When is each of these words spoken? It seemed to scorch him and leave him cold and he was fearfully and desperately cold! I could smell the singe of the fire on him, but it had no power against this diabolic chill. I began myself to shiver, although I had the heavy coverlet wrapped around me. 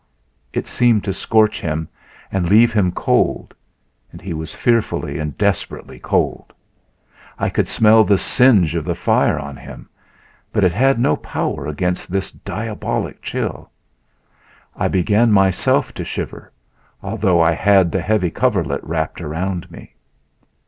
It 0.51 0.65
seemed 0.65 1.03
to 1.03 1.13
scorch 1.13 1.61
him 1.61 1.87
and 2.31 2.49
leave 2.49 2.73
him 2.73 2.91
cold 2.91 3.53
and 4.11 4.19
he 4.19 4.33
was 4.33 4.55
fearfully 4.55 5.19
and 5.19 5.37
desperately 5.37 5.99
cold! 5.99 6.53
I 7.37 7.51
could 7.51 7.67
smell 7.67 8.03
the 8.03 8.17
singe 8.17 8.73
of 8.73 8.83
the 8.83 8.95
fire 8.95 9.37
on 9.37 9.57
him, 9.57 9.89
but 10.51 10.63
it 10.63 10.73
had 10.73 10.99
no 10.99 11.15
power 11.15 11.67
against 11.67 12.11
this 12.11 12.31
diabolic 12.31 13.21
chill. 13.21 13.69
I 14.75 14.87
began 14.87 15.31
myself 15.31 15.93
to 15.93 16.03
shiver, 16.03 16.51
although 17.03 17.39
I 17.39 17.51
had 17.53 17.91
the 17.91 18.01
heavy 18.01 18.31
coverlet 18.31 18.83
wrapped 18.83 19.21
around 19.21 19.69
me. 19.69 19.93